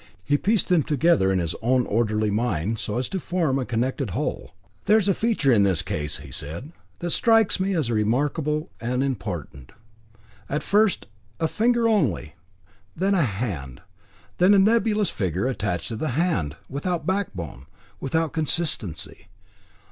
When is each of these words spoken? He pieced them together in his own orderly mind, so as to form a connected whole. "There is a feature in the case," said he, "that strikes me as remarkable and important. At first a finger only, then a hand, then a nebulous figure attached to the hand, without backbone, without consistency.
He 0.25 0.35
pieced 0.35 0.67
them 0.69 0.81
together 0.81 1.31
in 1.31 1.37
his 1.37 1.53
own 1.61 1.85
orderly 1.85 2.31
mind, 2.31 2.79
so 2.79 2.97
as 2.97 3.07
to 3.09 3.19
form 3.19 3.59
a 3.59 3.65
connected 3.67 4.09
whole. 4.17 4.55
"There 4.85 4.97
is 4.97 5.07
a 5.07 5.13
feature 5.13 5.51
in 5.51 5.61
the 5.61 5.79
case," 5.85 6.19
said 6.35 6.63
he, 6.63 6.71
"that 6.97 7.11
strikes 7.11 7.59
me 7.59 7.75
as 7.75 7.91
remarkable 7.91 8.71
and 8.79 9.03
important. 9.03 9.73
At 10.49 10.63
first 10.63 11.05
a 11.39 11.47
finger 11.47 11.87
only, 11.87 12.33
then 12.95 13.13
a 13.13 13.21
hand, 13.21 13.83
then 14.39 14.55
a 14.55 14.57
nebulous 14.57 15.11
figure 15.11 15.45
attached 15.47 15.89
to 15.89 15.95
the 15.97 16.09
hand, 16.17 16.55
without 16.67 17.05
backbone, 17.05 17.67
without 17.99 18.33
consistency. 18.33 19.27